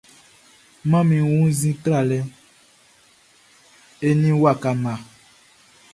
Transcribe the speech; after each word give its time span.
Manmi 0.89 1.17
wunnzin 1.31 1.75
tralɛ 1.83 2.19
eni 4.07 4.29
waka 4.43 4.71
mma. 4.79 4.93